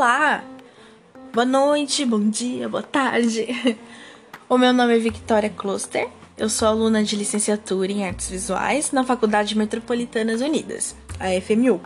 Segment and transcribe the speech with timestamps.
[0.00, 0.42] Olá!
[1.30, 3.46] Boa noite, bom dia, boa tarde.
[4.48, 6.08] O meu nome é Victoria Kloster.
[6.38, 11.82] Eu sou aluna de licenciatura em Artes Visuais na Faculdade Metropolitanas Unidas, a FMU.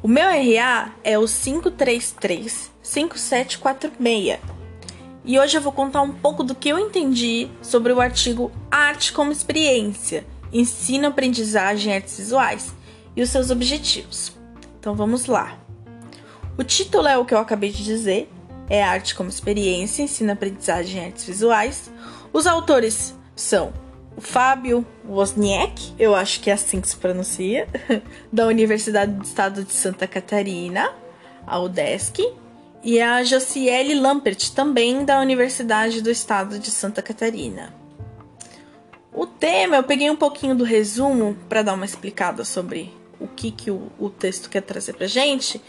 [0.00, 4.38] O meu RA é o 533 5746.
[5.24, 9.12] E hoje eu vou contar um pouco do que eu entendi sobre o artigo Arte
[9.12, 12.72] como Experiência, Ensino, Aprendizagem e Artes Visuais
[13.16, 14.32] e os seus objetivos.
[14.78, 15.63] Então vamos lá.
[16.56, 18.30] O título é o que eu acabei de dizer,
[18.68, 21.90] é Arte como Experiência, Ensino, Aprendizagem e Artes Visuais.
[22.32, 23.72] Os autores são
[24.16, 27.66] o Fábio Wozniak, eu acho que é assim que se pronuncia,
[28.32, 30.92] da Universidade do Estado de Santa Catarina,
[31.44, 32.32] a UDESC,
[32.84, 37.74] e a Josiele Lampert, também da Universidade do Estado de Santa Catarina.
[39.12, 43.50] O tema, eu peguei um pouquinho do resumo para dar uma explicada sobre o que,
[43.50, 45.60] que o, o texto quer trazer para gente.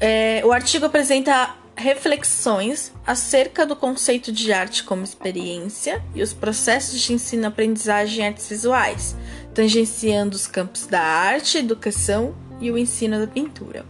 [0.00, 7.00] É, o artigo apresenta reflexões acerca do conceito de arte como experiência e os processos
[7.00, 9.14] de ensino-aprendizagem em artes visuais,
[9.54, 13.84] tangenciando os campos da arte, educação e o ensino da pintura.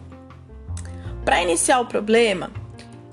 [1.24, 2.50] Para iniciar o problema,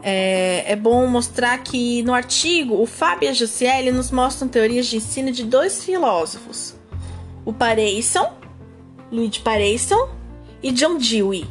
[0.02, 4.88] é, é, bom mostrar que no artigo o Fábio e a Jussiele nos mostram teorias
[4.88, 6.76] de ensino de dois filósofos,
[7.46, 8.34] o Pareisson,
[9.12, 10.10] Luigi Pareisson
[10.62, 11.48] e John Dewey.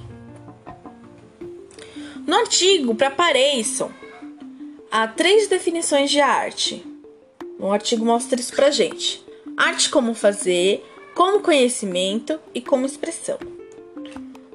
[2.25, 3.91] No artigo, para Pareisson,
[4.91, 6.85] há três definições de arte.
[7.59, 9.25] O artigo mostra isso pra gente:
[9.57, 10.85] arte como fazer,
[11.17, 13.39] como conhecimento e como expressão.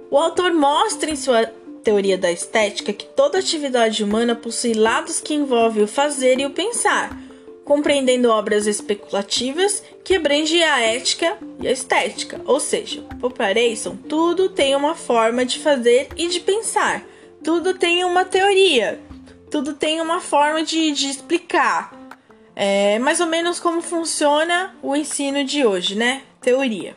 [0.09, 1.45] O autor mostra em sua
[1.83, 6.51] teoria da estética que toda atividade humana possui lados que envolvem o fazer e o
[6.51, 7.21] pensar,
[7.65, 12.39] compreendendo obras especulativas que abrangem a ética e a estética.
[12.45, 17.05] Ou seja, por Pareisson, tudo tem uma forma de fazer e de pensar
[17.47, 18.99] tudo tem uma teoria,
[19.49, 21.93] tudo tem uma forma de, de explicar.
[22.53, 26.23] É mais ou menos como funciona o ensino de hoje, né?
[26.41, 26.93] Teoria.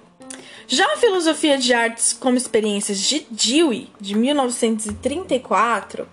[0.66, 6.09] Já a filosofia de artes como experiências de Dewey, de 1934,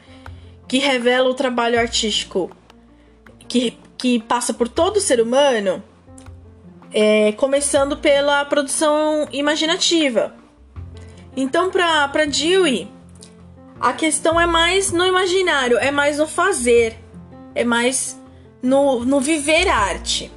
[0.67, 2.55] que revela o trabalho artístico
[3.47, 5.83] que, que passa por todo ser humano,
[6.93, 10.35] é, começando pela produção imaginativa.
[11.35, 12.87] Então, para Dewey,
[13.79, 16.97] a questão é mais no imaginário, é mais no fazer,
[17.53, 18.19] é mais
[18.61, 20.31] no, no viver arte.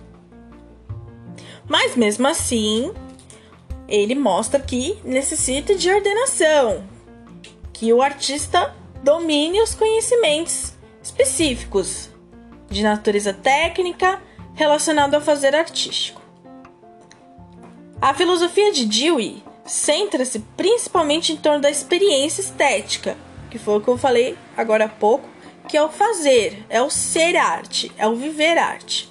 [1.67, 2.93] Mas mesmo assim,
[3.89, 6.85] ele mostra que necessita de ordenação,
[7.73, 12.11] que o artista domine os conhecimentos específicos
[12.69, 14.21] de natureza técnica
[14.55, 16.21] relacionado ao fazer artístico.
[18.01, 23.17] A filosofia de Dewey centra-se principalmente em torno da experiência estética
[23.51, 25.29] que foi o que eu falei agora há pouco,
[25.69, 29.11] que é o fazer, é o ser arte, é o viver arte.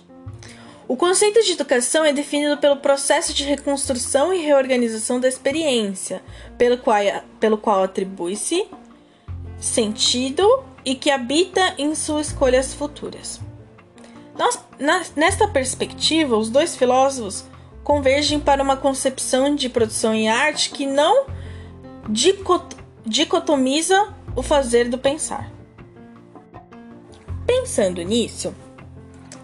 [0.88, 6.24] O conceito de educação é definido pelo processo de reconstrução e reorganização da experiência,
[6.58, 6.98] pelo qual,
[7.40, 8.66] pelo qual atribui-se
[9.60, 13.40] sentido e que habita em suas escolhas futuras.
[14.36, 17.46] Nós, na, nesta perspectiva, os dois filósofos
[17.84, 21.28] convergem para uma concepção de produção em arte que não
[22.10, 25.52] dicot, dicotomiza o fazer do pensar.
[27.46, 28.56] Pensando nisso,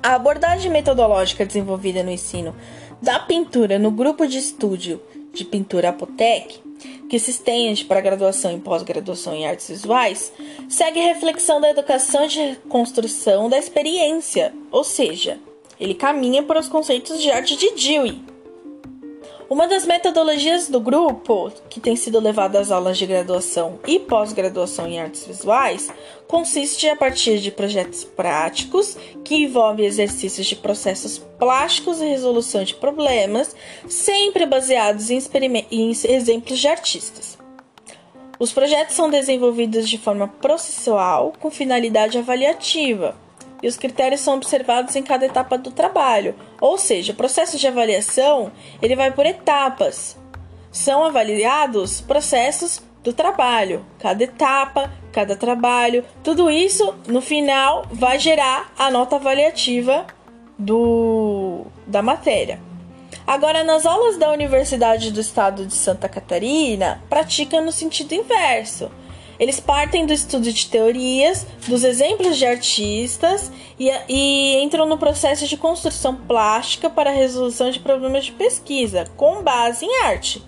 [0.02, 2.56] a abordagem metodológica desenvolvida no ensino
[3.02, 5.02] da pintura no grupo de estudo
[5.34, 6.62] de pintura Apotec,
[7.10, 10.32] que se estende para graduação e pós-graduação em artes visuais,
[10.70, 15.38] segue a reflexão da educação de construção da experiência, ou seja,
[15.78, 18.35] ele caminha para os conceitos de arte de Dewey
[19.50, 24.88] uma das metodologias do grupo, que tem sido levada às aulas de graduação e pós-graduação
[24.88, 25.92] em artes visuais,
[26.28, 32.76] consiste a partir de projetos práticos que envolvem exercícios de processos plásticos e resolução de
[32.76, 33.56] problemas,
[33.88, 35.20] sempre baseados em,
[35.72, 37.38] em exemplos de artistas.
[38.40, 43.25] Os projetos são desenvolvidos de forma processual com finalidade avaliativa
[43.62, 46.36] e os critérios são observados em cada etapa do trabalho.
[46.60, 50.18] Ou seja, o processo de avaliação ele vai por etapas.
[50.72, 58.74] São avaliados processos do trabalho, cada etapa, cada trabalho, tudo isso no final vai gerar
[58.78, 60.06] a nota avaliativa
[60.58, 62.60] do da matéria.
[63.28, 68.92] Agora, nas aulas da Universidade do Estado de Santa Catarina, pratica no sentido inverso.
[69.40, 75.48] Eles partem do estudo de teorias, dos exemplos de artistas e, e, entram no processo
[75.48, 80.42] de construção plástica para a resolução de problemas de pesquisa, com base em arte.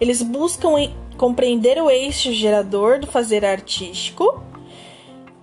[0.00, 0.68] Eles buscam
[1.16, 4.42] compreender o eixo gerador do fazer artístico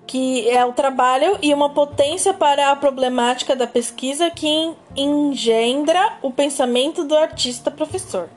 [0.08, 6.32] que é o trabalho e uma potência para a problemática da pesquisa que engendra o
[6.32, 8.30] pensamento do artista-professor.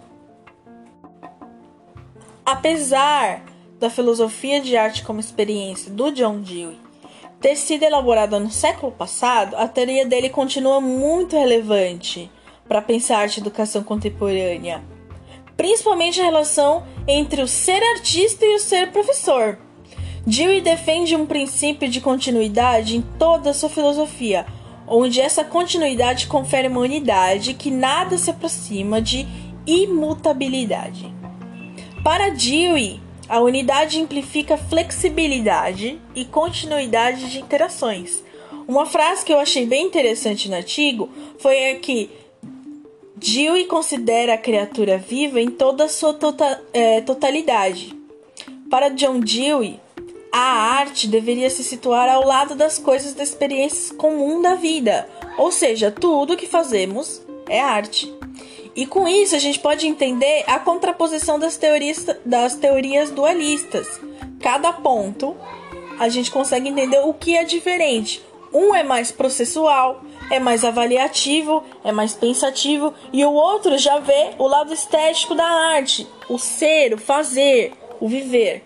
[2.45, 3.43] Apesar
[3.79, 6.89] da filosofia de arte como experiência do John Dewey
[7.41, 12.31] ter sido elaborada no século passado, a teoria dele continua muito relevante
[12.67, 14.83] para pensar arte e educação contemporânea,
[15.57, 19.59] principalmente a relação entre o ser artista e o ser professor.
[20.27, 24.45] Dewey defende um princípio de continuidade em toda a sua filosofia,
[24.87, 29.27] onde essa continuidade confere uma unidade que nada se aproxima de
[29.67, 31.15] imutabilidade.
[32.03, 38.23] Para Dewey, a unidade implica flexibilidade e continuidade de interações.
[38.67, 41.09] Uma frase que eu achei bem interessante no artigo
[41.39, 42.11] foi a que
[43.17, 47.97] Dewey considera a criatura viva em toda a sua tota, é, totalidade.
[48.71, 49.81] Para John Dewey,
[50.33, 50.39] a
[50.79, 55.91] arte deveria se situar ao lado das coisas da experiência comum da vida, ou seja,
[55.91, 58.13] tudo que fazemos é arte.
[58.79, 64.01] E com isso a gente pode entender a contraposição das teorias, das teorias dualistas.
[64.41, 65.37] Cada ponto
[65.99, 68.25] a gente consegue entender o que é diferente.
[68.55, 74.31] Um é mais processual, é mais avaliativo, é mais pensativo, e o outro já vê
[74.39, 78.65] o lado estético da arte, o ser, o fazer, o viver.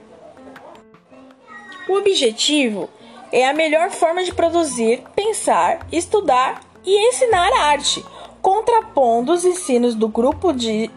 [1.89, 2.91] O objetivo
[3.33, 8.05] é a melhor forma de produzir, pensar, estudar e ensinar arte,
[8.43, 10.91] contrapondo os ensinos do grupo de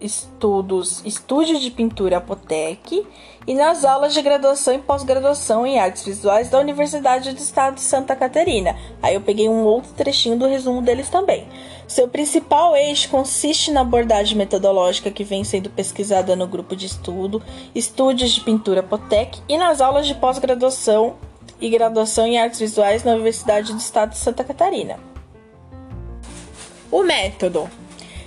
[0.00, 3.04] estudos Estúdio de Pintura Apotec
[3.46, 7.80] e nas aulas de graduação e pós-graduação em artes visuais da Universidade do Estado de
[7.80, 8.76] Santa Catarina.
[9.02, 11.46] Aí eu peguei um outro trechinho do resumo deles também.
[11.88, 17.42] Seu principal eixo consiste na abordagem metodológica que vem sendo pesquisada no grupo de estudo
[17.74, 21.16] Estúdios de Pintura Apotec e nas aulas de pós-graduação
[21.60, 25.11] e graduação em artes visuais na Universidade do Estado de Santa Catarina.
[26.92, 27.70] O método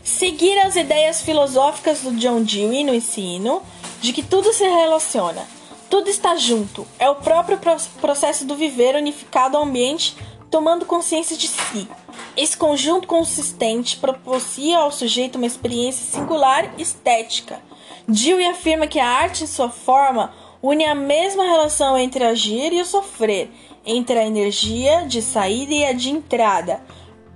[0.03, 3.62] seguir as ideias filosóficas do John Dewey no ensino,
[4.01, 5.47] de que tudo se relaciona,
[5.88, 7.59] tudo está junto, é o próprio
[8.01, 10.17] processo do viver unificado ao ambiente,
[10.50, 11.88] tomando consciência de si.
[12.35, 17.62] Esse conjunto consistente propicia ao sujeito uma experiência singular estética.
[18.07, 22.81] Dewey afirma que a arte, em sua forma, une a mesma relação entre agir e
[22.81, 23.47] o sofrer,
[23.85, 26.81] entre a energia de saída e a de entrada,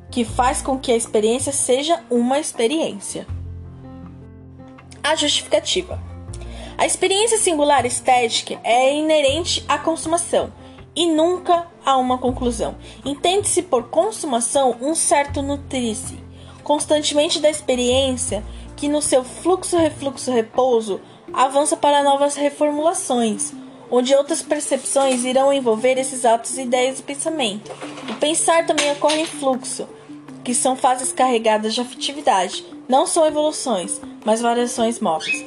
[0.09, 3.27] que faz com que a experiência seja uma experiência.
[5.03, 6.01] A justificativa.
[6.77, 10.51] A experiência singular estética é inerente à consumação
[10.95, 12.75] e nunca a uma conclusão.
[13.05, 16.29] Entende-se por consumação um certo nutrir-se
[16.69, 18.43] constantemente da experiência
[18.75, 21.01] que no seu fluxo-refluxo-repouso
[21.33, 23.51] avança para novas reformulações,
[23.89, 27.71] onde outras percepções irão envolver esses atos e ideias do pensamento.
[28.07, 29.87] O pensar também ocorre em fluxo,
[30.49, 35.45] que são fases carregadas de afetividade, não são evoluções, mas variações móveis.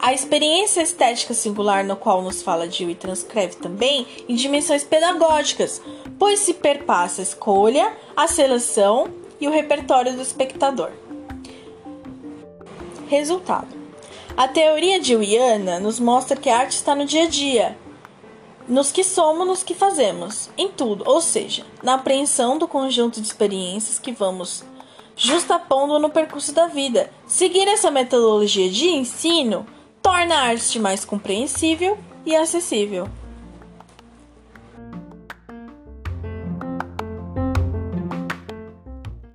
[0.00, 5.80] A experiência estética singular no qual nos fala Dewey transcreve também em dimensões pedagógicas,
[6.18, 9.06] pois se perpassa a escolha, a seleção
[9.40, 10.90] e o repertório do espectador.
[13.06, 13.68] Resultado:
[14.36, 17.78] A teoria deweyiana nos mostra que a arte está no dia a dia,
[18.68, 23.26] nos que somos, nos que fazemos, em tudo, ou seja, na apreensão do conjunto de
[23.26, 24.64] experiências que vamos
[25.16, 27.10] justapondo no percurso da vida.
[27.26, 29.66] Seguir essa metodologia de ensino
[30.02, 33.08] torna a arte mais compreensível e acessível.